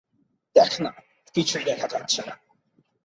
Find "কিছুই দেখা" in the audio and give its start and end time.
1.35-1.87